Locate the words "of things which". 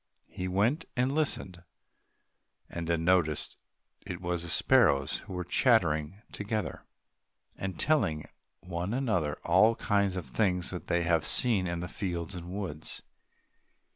10.15-10.87